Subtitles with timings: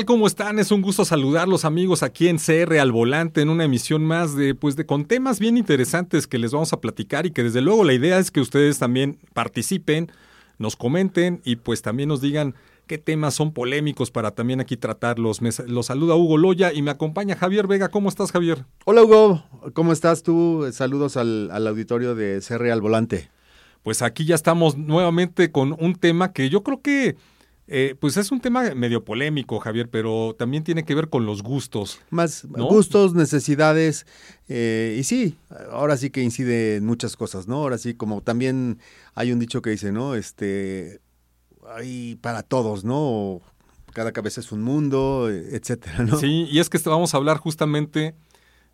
[0.00, 0.06] tal?
[0.06, 0.58] ¿Cómo están?
[0.58, 4.54] Es un gusto saludarlos amigos aquí en CR al volante en una emisión más de
[4.54, 7.84] pues de con temas bien interesantes que les vamos a platicar y que desde luego
[7.84, 10.10] la idea es que ustedes también participen,
[10.58, 12.54] nos comenten y pues también nos digan
[12.86, 15.42] qué temas son polémicos para también aquí tratarlos.
[15.42, 17.88] Me, los saluda Hugo Loya y me acompaña Javier Vega.
[17.88, 18.64] ¿Cómo estás, Javier?
[18.84, 19.44] Hola, Hugo.
[19.74, 20.68] ¿Cómo estás tú?
[20.72, 23.30] Saludos al, al auditorio de CR al volante.
[23.82, 27.16] Pues aquí ya estamos nuevamente con un tema que yo creo que
[27.72, 31.44] eh, pues es un tema medio polémico, Javier, pero también tiene que ver con los
[31.44, 32.00] gustos.
[32.10, 34.06] Más gustos, necesidades,
[34.48, 35.36] eh, y sí,
[35.70, 37.58] ahora sí que incide en muchas cosas, ¿no?
[37.58, 38.80] Ahora sí, como también
[39.14, 40.16] hay un dicho que dice, ¿no?
[40.16, 41.00] Este,
[41.72, 43.40] hay para todos, ¿no?
[43.92, 46.18] Cada cabeza es un mundo, etcétera, ¿no?
[46.18, 48.16] Sí, y es que vamos a hablar justamente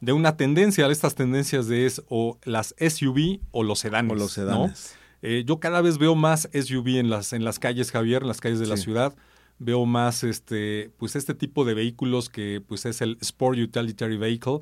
[0.00, 4.12] de una tendencia, estas tendencias de es o las SUV o los sedanes.
[4.12, 4.94] O los sedanes.
[5.22, 8.40] Eh, yo cada vez veo más SUV en las, en las calles, Javier, en las
[8.40, 9.14] calles de la ciudad.
[9.58, 14.60] Veo más este, pues este tipo de vehículos que pues es el Sport Utilitary Vehicle,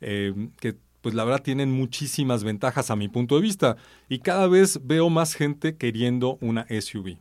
[0.00, 3.76] eh, que pues la verdad tienen muchísimas ventajas a mi punto de vista.
[4.08, 7.18] Y cada vez veo más gente queriendo una SUV.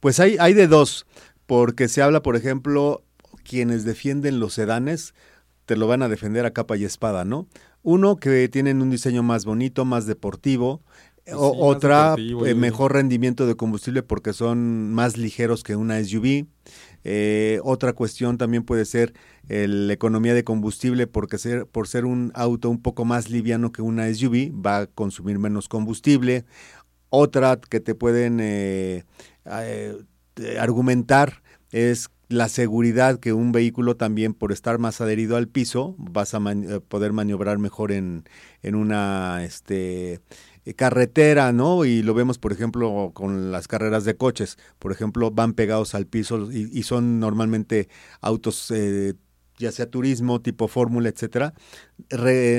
[0.00, 1.06] Pues hay, hay de dos,
[1.46, 3.04] porque se habla, por ejemplo,
[3.44, 5.14] quienes defienden los sedanes,
[5.66, 7.46] te lo van a defender a capa y espada, ¿no?
[7.82, 10.82] Uno, que tienen un diseño más bonito, más deportivo,
[11.34, 16.46] otra, eh, mejor rendimiento de combustible porque son más ligeros que una SUV.
[17.04, 19.12] Eh, otra cuestión también puede ser
[19.48, 23.82] la economía de combustible porque ser, por ser un auto un poco más liviano que
[23.82, 26.44] una SUV va a consumir menos combustible.
[27.10, 29.04] Otra que te pueden eh,
[30.58, 36.34] argumentar es la seguridad que un vehículo también por estar más adherido al piso vas
[36.34, 36.40] a
[36.88, 38.24] poder maniobrar mejor en,
[38.62, 40.20] en una este eh,
[40.76, 41.84] carretera, ¿no?
[41.84, 44.58] Y lo vemos, por ejemplo, con las carreras de coches.
[44.78, 47.88] Por ejemplo, van pegados al piso y, son normalmente
[48.20, 49.14] autos eh,
[49.62, 51.54] ya sea turismo, tipo fórmula, etcétera,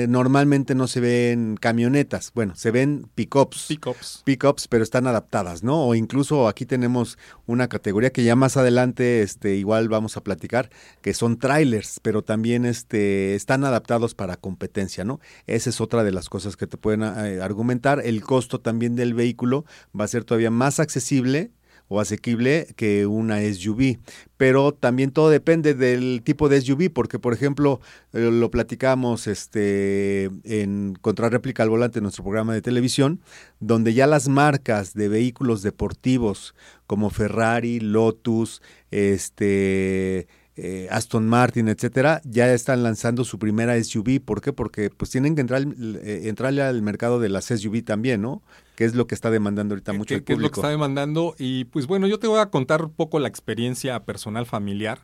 [0.08, 3.66] normalmente no se ven camionetas, bueno, se ven pickups.
[3.68, 4.22] Pickups.
[4.24, 5.86] Pickups, pero están adaptadas, ¿no?
[5.86, 10.70] O incluso aquí tenemos una categoría que ya más adelante este igual vamos a platicar,
[11.02, 15.20] que son trailers, pero también este están adaptados para competencia, ¿no?
[15.46, 19.14] Esa es otra de las cosas que te pueden eh, argumentar, el costo también del
[19.14, 19.64] vehículo
[19.98, 21.52] va a ser todavía más accesible
[21.88, 23.98] o asequible que una SUV.
[24.36, 27.80] Pero también todo depende del tipo de SUV, porque por ejemplo,
[28.12, 33.20] eh, lo platicamos este, en Contrarréplica al Volante, nuestro programa de televisión,
[33.60, 36.54] donde ya las marcas de vehículos deportivos
[36.86, 44.20] como Ferrari, Lotus, este eh, Aston Martin, etcétera, ya están lanzando su primera SUV.
[44.24, 44.52] ¿Por qué?
[44.52, 48.42] Porque pues tienen que entrar, eh, entrarle al mercado de las SUV también, ¿no?
[48.76, 50.26] Que es lo que está demandando ahorita mucho el público.
[50.26, 51.34] ¿Qué es lo que está demandando?
[51.38, 55.00] Y pues bueno, yo te voy a contar un poco la experiencia personal familiar.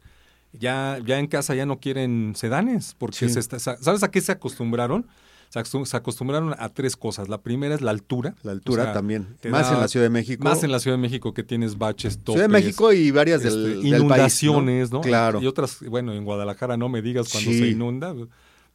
[0.53, 5.07] Ya, ya en casa ya no quieren sedanes, porque se ¿sabes a qué se acostumbraron?
[5.51, 7.29] Se acostumbraron a tres cosas.
[7.29, 8.37] La primera es la altura.
[8.43, 9.37] La altura también.
[9.51, 10.45] Más en la Ciudad de México.
[10.45, 12.35] Más en la Ciudad de México que tienes baches, topes.
[12.35, 15.01] Ciudad de México y varias del, este, inundaciones, ¿no?
[15.01, 15.43] Claro.
[15.43, 18.15] Y otras, bueno, en Guadalajara no me digas cuando se inunda.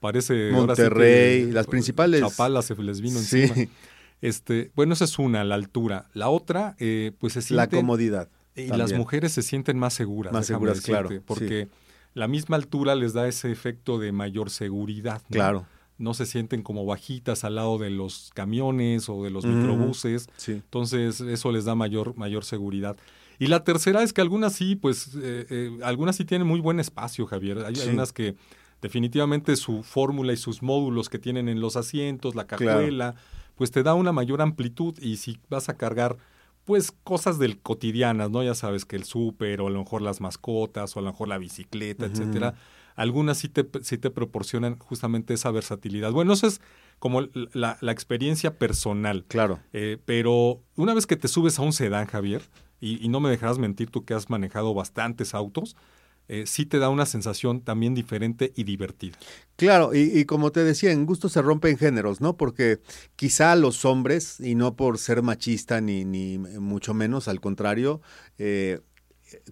[0.02, 0.52] Parece.
[0.52, 2.20] Monterrey, las principales.
[2.20, 3.54] Chapala se les vino encima.
[4.22, 6.08] Este, bueno, esa es una, la altura.
[6.14, 7.58] La otra, eh, pues se siente.
[7.58, 8.30] La comodidad.
[8.56, 10.34] Y las mujeres se sienten más seguras.
[10.34, 11.10] Más seguras, claro.
[11.26, 11.68] Porque
[12.14, 15.22] la misma altura les da ese efecto de mayor seguridad.
[15.30, 15.68] Claro
[15.98, 20.28] no se sienten como bajitas al lado de los camiones o de los microbuses.
[20.48, 22.98] Entonces, eso les da mayor, mayor seguridad.
[23.40, 26.80] Y la tercera es que algunas sí, pues, eh, eh, algunas sí tienen muy buen
[26.80, 27.60] espacio, Javier.
[27.66, 28.36] Hay unas que
[28.82, 33.16] definitivamente su fórmula y sus módulos que tienen en los asientos, la cajuela,
[33.56, 36.18] pues te da una mayor amplitud y si vas a cargar
[36.66, 38.42] pues cosas del cotidianas, ¿no?
[38.42, 41.28] Ya sabes que el súper o a lo mejor las mascotas o a lo mejor
[41.28, 42.56] la bicicleta, etcétera
[42.96, 46.12] algunas sí te, te proporcionan justamente esa versatilidad.
[46.12, 46.62] Bueno, eso es
[47.00, 47.22] como
[47.54, 49.26] la, experiencia personal.
[49.28, 49.60] Claro.
[49.74, 52.42] Eh, pero una vez que te subes a un sedán, Javier,
[52.80, 55.76] y, no me dejarás mentir tú que has manejado bastantes autos,
[56.28, 59.18] eh, sí te da una sensación también diferente y divertida.
[59.56, 62.38] Claro, y, como te decía, en gusto se rompen géneros, ¿no?
[62.38, 62.80] Porque
[63.16, 68.02] quizá los hombres, y no por ser machista ni, ni mucho menos, al contrario,
[68.38, 68.80] eh,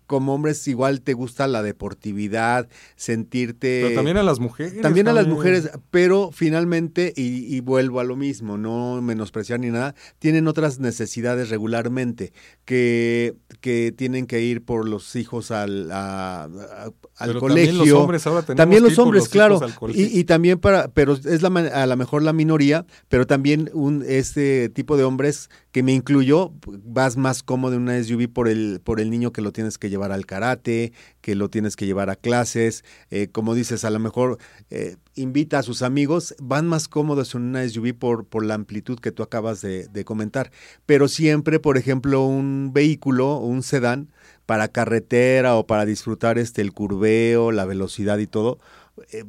[0.07, 3.81] como hombres igual te gusta la deportividad, sentirte...
[3.83, 4.81] Pero también a las mujeres.
[4.81, 9.95] También a las mujeres, pero finalmente, y, vuelvo a lo mismo, no menospreciar ni nada,
[10.19, 12.33] tienen otras necesidades regularmente,
[12.65, 17.39] que, que tienen que ir por los hijos al, al colegio.
[17.39, 19.59] También los hombres ahora También los hombres, claro.
[19.93, 24.03] Y, y, también para, pero es la, a lo mejor la minoría, pero también un,
[24.07, 26.53] este tipo de hombres que me incluyó,
[26.83, 29.89] vas más cómodo en una SUV por el, por el niño que lo tienes que
[29.89, 33.97] llevar al karate, que lo tienes que llevar a clases, eh, como dices, a lo
[33.97, 34.37] mejor
[34.69, 38.99] eh, invita a sus amigos, van más cómodos en una SUV por, por la amplitud
[38.99, 40.51] que tú acabas de, comentar.
[40.85, 44.11] Pero siempre, por ejemplo, un vehículo, un sedán,
[44.45, 48.59] para carretera o para disfrutar este el curveo, la velocidad y todo,
[49.11, 49.23] eh,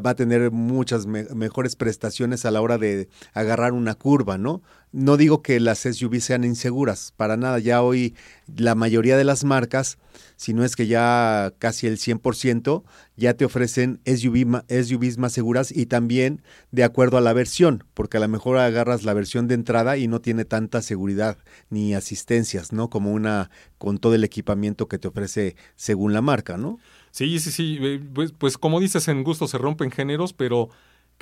[0.00, 4.62] va a tener muchas mejores prestaciones a la hora de agarrar una curva, ¿no?
[4.92, 7.58] No digo que las SUV sean inseguras, para nada.
[7.58, 8.14] Ya hoy
[8.56, 9.96] la mayoría de las marcas,
[10.36, 12.82] si no es que ya casi el 100%,
[13.16, 16.42] ya te ofrecen SUV, SUVs más seguras y también
[16.72, 20.08] de acuerdo a la versión, porque a lo mejor agarras la versión de entrada y
[20.08, 21.38] no tiene tanta seguridad
[21.70, 22.90] ni asistencias, ¿no?
[22.90, 26.78] Como una con todo el equipamiento que te ofrece según la marca, ¿no?
[27.12, 27.78] Sí, sí, sí.
[27.80, 30.70] Eh, pues, pues, como dices, en gusto se rompen géneros, pero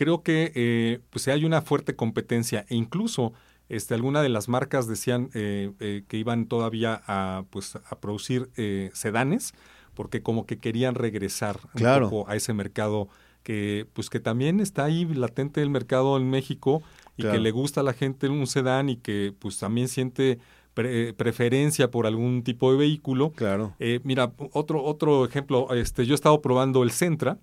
[0.01, 3.35] creo que eh, pues hay una fuerte competencia e incluso
[3.69, 8.49] este, alguna de las marcas decían eh, eh, que iban todavía a, pues, a producir
[8.95, 9.53] sedanes
[9.93, 13.09] porque como que querían regresar un poco a ese mercado
[13.43, 16.83] que pues que también está ahí latente el mercado en México
[17.19, 20.39] y que le gusta a la gente un sedán y que pues también siente
[20.75, 23.33] preferencia por algún tipo de vehículo.
[23.33, 23.75] Claro.
[23.79, 27.39] Eh, mira, otro, otro ejemplo, este, yo he estado probando el Centra.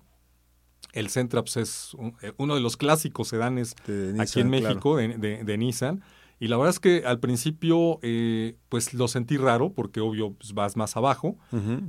[0.92, 3.74] El Centra pues, es eh, uno de los clásicos sedanes
[4.18, 6.02] aquí en México de Nissan.
[6.40, 10.54] Y la verdad es que al principio, eh, pues lo sentí raro, porque obvio pues,
[10.54, 11.36] vas más abajo.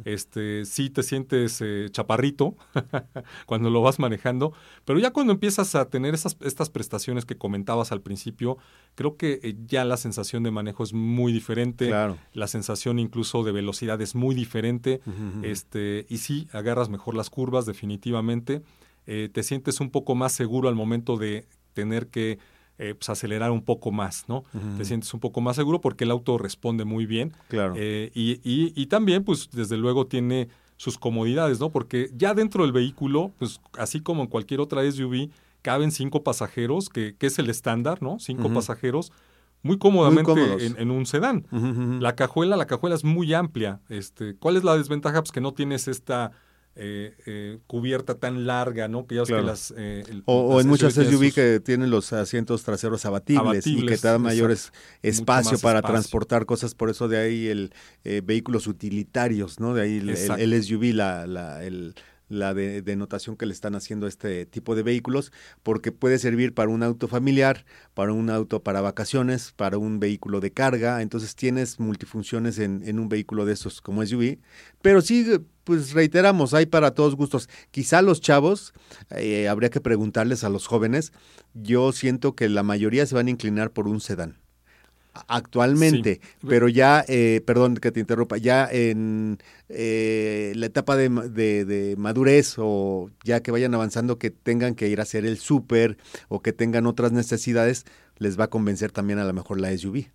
[0.06, 2.56] este, sí te sientes eh, chaparrito
[3.46, 4.54] cuando lo vas manejando.
[4.86, 8.58] Pero ya cuando empiezas a tener esas, estas prestaciones que comentabas al principio,
[8.96, 11.92] creo que eh, ya la sensación de manejo es muy diferente.
[12.34, 15.02] La sensación incluso de velocidad es muy diferente.
[15.44, 18.64] este, y sí, agarras mejor las curvas, definitivamente.
[19.06, 22.40] te sientes un poco más seguro al momento de tener que
[22.80, 24.46] eh, pues acelerar un poco más, ¿no?
[24.78, 27.34] Te sientes un poco más seguro porque el auto responde muy bien.
[27.50, 27.74] Claro.
[27.76, 30.48] Eh, y, y, también, pues, desde luego tiene
[30.78, 31.72] sus comodidades, ¿no?
[31.72, 35.30] Porque ya dentro del vehículo, pues, así como en cualquier otra SUV,
[35.62, 38.18] caben cinco pasajeros, que, que es el estándar, ¿no?
[38.18, 39.12] Cinco pasajeros
[39.62, 40.32] muy cómodamente
[40.78, 41.46] en, un sedán.
[42.00, 43.82] La cajuela, la cajuela es muy amplia.
[43.90, 45.22] Este, ¿Cuál es la desventaja?
[45.22, 46.32] Pues que no tienes esta
[46.76, 49.06] eh, eh, cubierta tan larga, ¿no?
[49.06, 53.68] Que ya que las, eh, o, en muchas SUV que tienen los asientos traseros abatibles,
[53.68, 54.72] y que te dan mayores
[55.02, 57.74] espacio para transportar cosas, por eso de ahí el
[58.24, 59.74] vehículos utilitarios, ¿no?
[59.74, 61.96] De ahí el, SUV, la, la, el,
[62.30, 65.32] la de, denotación que le están haciendo a este tipo de vehículos,
[65.64, 70.40] porque puede servir para un auto familiar, para un auto para vacaciones, para un vehículo
[70.40, 74.38] de carga, entonces tienes multifunciones en, en un vehículo de estos como SUV,
[74.82, 75.26] pero sí,
[75.64, 77.50] pues reiteramos, hay para todos gustos.
[77.72, 78.74] Quizá los chavos,
[79.12, 81.12] eh, habría que preguntarles a los jóvenes,
[81.54, 84.40] yo siento que la mayoría se van a inclinar por un sedán
[85.28, 89.40] actualmente, pero ya, eh, perdón que te interrumpa, ya en
[89.70, 95.00] eh, la etapa de, de, madurez o ya que vayan avanzando, que tengan que ir
[95.00, 97.86] a hacer el súper o que tengan otras necesidades,
[98.18, 100.06] les va a convencer también a lo mejor la SUV.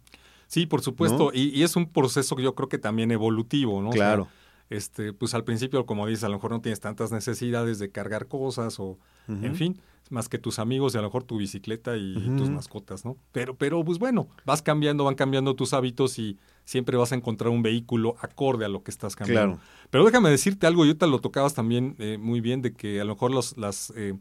[0.47, 3.91] Sí, por supuesto, y, es un proceso que yo creo que también evolutivo, ¿no?
[3.91, 4.29] Claro.
[4.71, 8.27] Este, pues al principio, como dices, a lo mejor no tienes tantas necesidades de cargar
[8.29, 9.81] cosas o, en fin,
[10.11, 13.17] más que tus amigos y a lo mejor tu bicicleta y tus mascotas, ¿no?
[13.33, 17.51] Pero, pero pues bueno, vas cambiando, van cambiando tus hábitos y siempre vas a encontrar
[17.51, 19.59] un vehículo acorde a lo que estás cambiando.
[19.91, 23.05] Pero déjame decirte algo, yo te lo tocabas también eh, muy bien, de que a
[23.05, 24.15] lo mejor los, las, eh,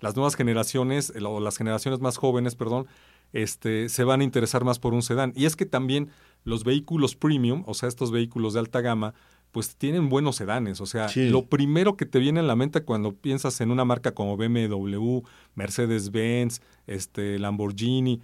[0.00, 2.86] las nuevas generaciones, eh, o las generaciones más jóvenes, perdón,
[3.32, 5.32] este, se van a interesar más por un sedán.
[5.36, 6.10] Y es que también
[6.44, 9.14] los vehículos premium, o sea, estos vehículos de alta gama,
[9.52, 10.80] pues tienen buenos sedanes.
[10.80, 14.12] O sea, lo primero que te viene en la mente cuando piensas en una marca
[14.12, 15.20] como BMW,
[15.54, 18.20] Mercedes-Benz, este, Lamborghini,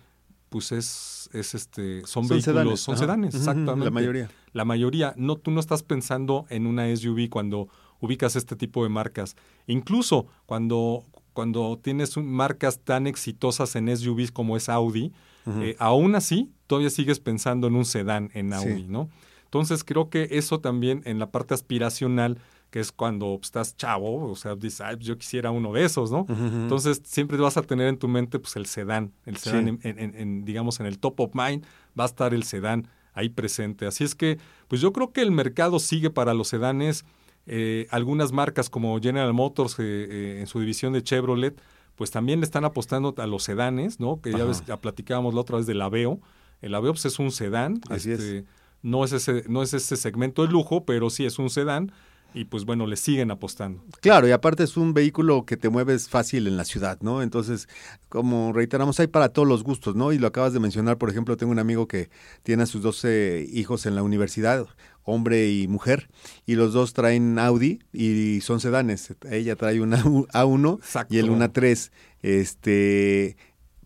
[0.48, 3.86] pues es, es este, son, vehículos, son sedanes, exactamente.
[3.86, 4.30] La mayoría.
[4.52, 5.14] La mayoría.
[5.16, 7.68] No, tú no estás pensando en una SUV cuando
[8.00, 9.34] ubicas este tipo de marcas.
[9.66, 15.12] Incluso cuando, cuando tienes marcas tan exitosas en SUVs como es Audi,
[15.46, 19.10] eh, aún así todavía sigues pensando en un sedán en Audi, ¿no?
[19.54, 22.38] Entonces creo que eso también en la parte aspiracional,
[22.70, 26.26] que es cuando estás chavo, o sea, dices, Ay, yo quisiera uno de esos, ¿no?
[26.28, 30.80] Entonces siempre vas a tener en tu mente pues el sedán, el sedán en, digamos
[30.80, 31.64] en el top of mind
[31.96, 33.86] va a estar el sedán ahí presente.
[33.86, 37.04] Así es que, pues yo creo que el mercado sigue para los sedanes.
[37.46, 41.56] Eh, algunas marcas como General Motors eh, eh, en su división de Chevrolet,
[41.94, 44.20] pues también le están apostando a los sedanes, ¿no?
[44.20, 46.18] Que ya, ves, ya platicábamos la otra vez del Aveo.
[46.60, 47.80] El Aveo pues, es un sedán.
[47.88, 48.46] Así este,
[48.84, 51.90] no es ese, no es ese segmento de lujo, pero sí es un sedán.
[52.34, 53.84] y pues bueno, le siguen apostando.
[54.00, 57.22] Claro, y aparte es un vehículo que te mueves fácil en la ciudad, ¿no?
[57.22, 57.68] Entonces,
[58.08, 60.12] como reiteramos, hay para todos los gustos, ¿no?
[60.12, 62.10] Y lo acabas de mencionar, por ejemplo, tengo un amigo que
[62.42, 64.66] tiene a sus 12 hijos en la universidad,
[65.04, 66.08] hombre y mujer,
[66.44, 69.14] y los dos traen Audi y son sedanes.
[69.30, 73.36] Ella trae una A1 y él una 3, este,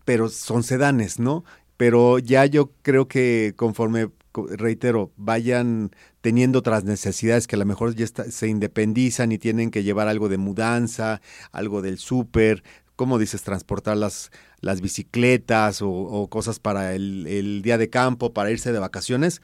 [0.05, 1.43] pero son sedanes, ¿no?
[1.77, 7.95] Pero ya yo creo que conforme reitero, vayan teniendo otras necesidades que a lo mejor
[7.95, 11.21] ya se independizan y tienen que llevar algo de mudanza,
[11.51, 12.63] algo del súper,
[12.95, 14.31] como dices, transportar las,
[14.61, 19.41] las bicicletas o, cosas para el, día de campo, para irse de vacaciones,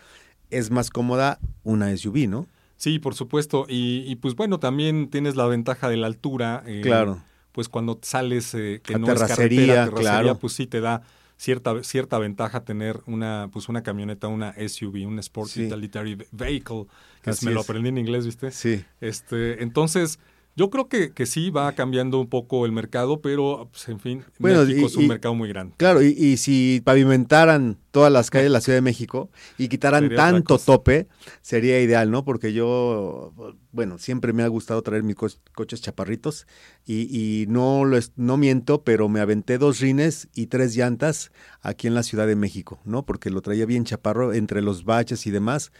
[0.49, 2.47] es más cómoda una SUV, ¿no?
[2.77, 3.65] Sí, por supuesto.
[3.69, 6.63] Y, pues bueno, también tienes la ventaja de la altura.
[6.65, 7.23] Eh, claro.
[7.53, 10.37] Pues cuando sales, eh, que no es carretera, claro.
[10.37, 11.01] pues sí te da
[11.37, 16.85] cierta, cierta ventaja tener una, pues una camioneta, una SUV, un Sport Utilitary Vehicle,
[17.21, 18.51] que me lo aprendí en inglés, ¿viste?
[18.51, 18.83] Sí.
[19.01, 20.19] Este, entonces,
[20.57, 24.23] yo creo que, que sí va cambiando un poco el mercado, pero pues, en fin,
[24.39, 25.75] México es un mercado muy grande.
[25.75, 30.57] Claro, y, si pavimentaran todas las calles de la Ciudad de México y quitaran tanto
[30.57, 31.07] tope,
[31.41, 32.23] sería ideal, ¿no?
[32.23, 33.33] Porque yo,
[33.73, 36.47] bueno, siempre me ha gustado traer mis coches chaparritos
[36.85, 41.31] y, no, lo no miento, pero me aventé dos rines y tres llantas
[41.61, 43.05] aquí en la Ciudad de México, ¿no?
[43.05, 45.73] Porque lo traía bien chaparro entre los baches y demás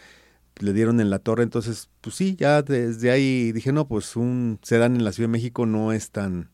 [0.59, 4.59] le dieron en la torre, entonces, pues sí, ya desde ahí dije, no, pues un
[4.61, 6.49] sedán en la Ciudad de México no es tan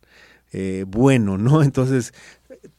[0.52, 1.64] eh, bueno, ¿no?
[1.64, 2.14] Entonces,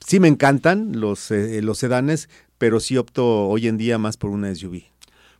[0.00, 4.30] sí me encantan los, eh, los sedanes, pero sí opto hoy en día más por
[4.30, 4.82] una SUV.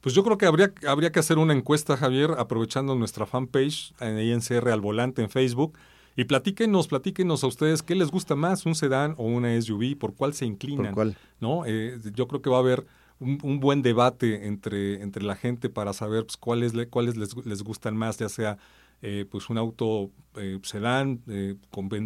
[0.00, 4.18] Pues yo creo que habría, habría que hacer una encuesta, Javier, aprovechando nuestra fanpage en
[4.18, 5.78] INCR al volante en Facebook.
[6.16, 10.14] Y platíquenos, platíquenos a ustedes qué les gusta más, un sedán o una SUV, por
[10.14, 10.86] cuál se inclinan.
[10.86, 11.16] ¿Por cuál?
[11.40, 11.64] ¿no?
[11.66, 12.84] Eh, yo creo que va a haber
[13.22, 17.96] un, buen debate entre, entre la gente para saber pues, cuáles, cuáles les, les, gustan
[17.96, 18.58] más, ya sea
[19.00, 21.56] eh, pues un auto eh, sedán eh,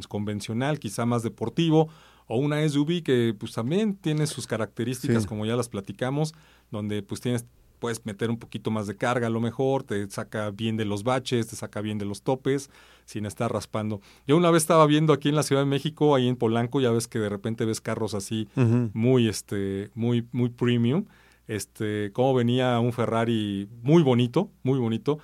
[0.09, 1.89] convencional, quizá más deportivo,
[2.27, 6.35] o una SUV que pues también tiene sus características, como ya las platicamos,
[6.71, 7.47] donde pues tienes
[7.87, 11.05] puedes meter un poquito más de carga a lo mejor, te saca bien de los
[11.05, 12.69] baches, te saca bien de los topes,
[13.05, 14.01] sin estar raspando.
[14.27, 16.91] Yo una vez estaba viendo aquí en la Ciudad de México, ahí en Polanco, ya
[16.91, 18.49] ves que de repente ves carros así
[18.93, 21.05] muy, este, muy, muy premium.
[21.47, 25.21] Este, como venía un Ferrari muy bonito, muy bonito,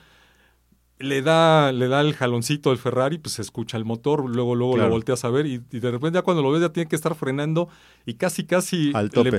[1.02, 4.76] le da, le da el jaloncito del Ferrari, pues se escucha el motor, luego, luego
[4.76, 7.14] lo volteas a ver y, de repente ya cuando lo ves ya tiene que estar
[7.14, 7.68] frenando
[8.06, 8.92] y casi, casi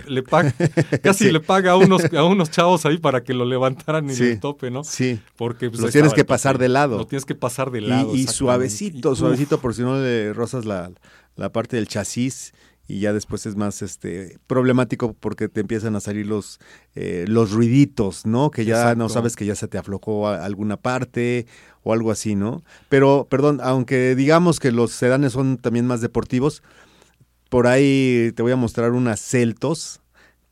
[0.07, 0.53] Le, paga,
[1.03, 4.39] casi le paga a unos, a unos chavos ahí para que lo levantaran en el
[4.39, 4.83] tope, ¿no?
[4.83, 5.19] Sí.
[5.35, 6.97] Porque pues, lo tienes que pasar de lado.
[6.97, 8.15] Lo tienes que pasar de lado.
[8.15, 10.91] Y, suavecito, suavecito, por si no le rozas la,
[11.35, 12.53] la parte del chasis
[12.87, 16.59] y ya después es más este problemático porque te empiezan a salir los
[16.95, 18.51] eh, los ruiditos, ¿no?
[18.51, 21.45] Que ya no sabes que ya se te aflojó alguna parte
[21.83, 22.63] o algo así, ¿no?
[22.89, 26.61] Pero perdón, aunque digamos que los sedanes son también más deportivos,
[27.49, 30.01] por ahí te voy a mostrar unas Celtos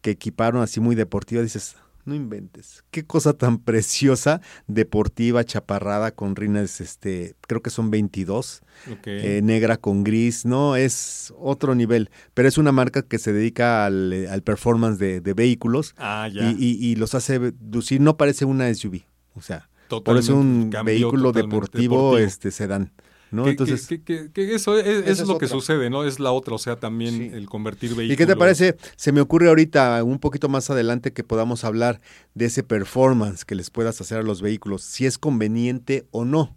[0.02, 2.84] que equiparon así muy deportiva, dices, no inventes.
[2.92, 8.62] Qué cosa tan preciosa, deportiva, chaparrada, con rines, este, creo que son 22,
[9.06, 13.86] eh, negra con gris, no, es otro nivel, pero es una marca que se dedica
[13.86, 16.54] al, al performance de, vehículos ah, ya.
[16.58, 19.02] Y, los hace lucir, no parece una SUV,
[19.34, 22.92] o sea, por eso un vehículo deportivo, deportivo, este sedán.
[23.32, 23.48] ¿No?
[23.48, 26.04] Entonces, que, eso, es, lo que sucede, ¿no?
[26.04, 28.14] Es la otra, o sea, también el convertir vehículos.
[28.14, 28.78] ¿Y qué te parece?
[28.96, 32.02] Se me ocurre ahorita, un poquito más adelante, que podamos hablar
[32.36, 36.56] de ese performance que les puedas hacer a los vehículos, si es conveniente o no.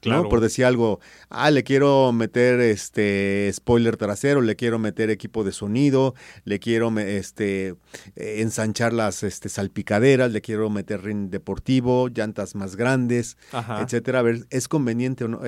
[0.00, 0.28] Claro.
[0.28, 5.52] Por decir algo, ah, le quiero meter este spoiler trasero, le quiero meter equipo de
[5.52, 6.14] sonido,
[6.44, 7.74] le quiero este
[8.14, 13.36] ensanchar las este, salpicaderas, le quiero meter ring deportivo, llantas más grandes,
[13.80, 14.20] etcétera.
[14.20, 15.40] A ver, ¿es conveniente o no?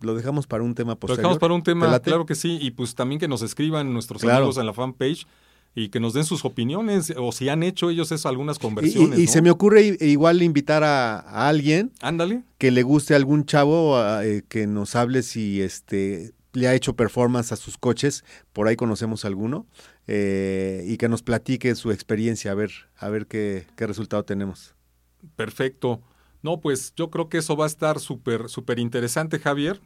[0.00, 1.18] Lo dejamos para un tema posterior.
[1.18, 4.22] Lo dejamos para un tema, claro que sí, y pues también que nos escriban nuestros
[4.24, 5.26] amigos en la fanpage
[5.74, 9.18] y que nos den sus opiniones o si han hecho ellos eso algunas conversiones.
[9.18, 12.42] Y, se me ocurre igual invitar a, alguien Ándale.
[12.58, 16.96] que le guste a algún chavo eh, que nos hable si este le ha hecho
[16.96, 19.66] performance a sus coches, por ahí conocemos alguno,
[20.06, 24.74] eh, y que nos platique su experiencia, a ver, a ver qué, qué resultado tenemos.
[25.36, 26.00] Perfecto.
[26.42, 29.80] No, pues yo creo que eso va a estar súper, súper interesante, Javier.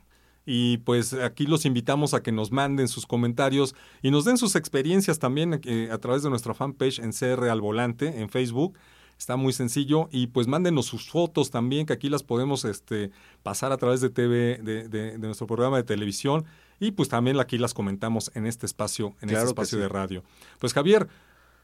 [0.45, 4.57] Y pues aquí los invitamos a que nos manden sus comentarios y nos den sus
[4.57, 8.77] experiencias también eh, a través de nuestra fanpage en CR al Volante en Facebook.
[9.19, 13.13] Está muy sencillo y pues mándenos sus fotos también, que aquí las podemos este,
[13.45, 16.45] pasar a través de TV, de, de, nuestro programa de televisión
[16.81, 20.25] y pues también aquí las comentamos en este espacio, en este espacio de radio.
[20.59, 21.07] Pues Javier,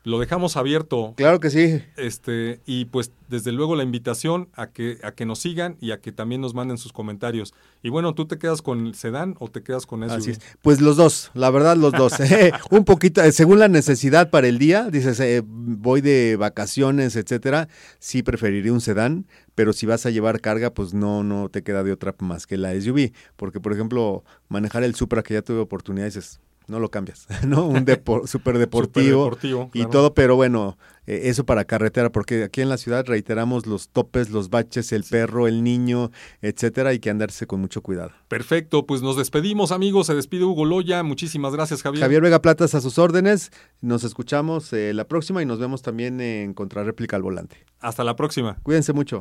[0.05, 1.15] lo dejamos abierto.
[1.17, 1.83] Claro que sí.
[1.97, 6.01] Este, y pues desde luego la invitación a que, a que nos sigan y a
[6.01, 7.53] que también nos manden sus comentarios.
[7.83, 10.19] Y bueno, ¿tú te quedas con el sedán o te quedas con eso?
[10.63, 12.15] Pues los dos, la verdad los dos.
[12.71, 17.69] Un poquito, eh, según la necesidad para el día, dices, eh, voy de vacaciones, etcétera,
[17.99, 21.83] sí preferiría un sedán, pero si vas a llevar carga, pues no, no te queda
[21.83, 23.13] de otra más que la SUV.
[23.37, 27.67] Porque, por ejemplo, manejar el Supra, que ya tuve oportunidad, dices, no lo cambias, ¿no?
[27.67, 27.85] Un
[28.27, 29.37] súper deportivo,
[29.73, 33.89] y todo, pero bueno, eh, eso para carretera, porque aquí en la ciudad reiteramos los
[33.89, 36.11] topes, los baches, el perro, el niño,
[36.43, 38.13] etcétera, hay que andarse con mucho cuidado.
[38.29, 42.03] Perfecto, pues nos despedimos, amigos, se despide Hugo Loya, muchísimas gracias, Javier.
[42.03, 46.21] Javier Vega Platas a sus órdenes, nos escuchamos eh, la próxima y nos vemos también
[46.21, 47.57] en Contrarréplica al Volante.
[47.81, 48.59] Hasta la próxima.
[48.63, 49.21] Cuídense mucho.